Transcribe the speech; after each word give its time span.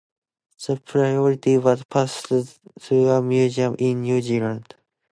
The 0.65 0.77
priory 0.77 1.59
was 1.59 1.83
passed 1.83 2.25
to 2.29 3.09
a 3.11 3.21
museum 3.21 3.75
in 3.77 4.01
New 4.01 4.19
Zealand. 4.19 4.73